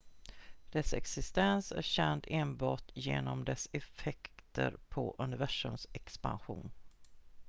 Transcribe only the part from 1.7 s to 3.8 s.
är känd enbart genom dess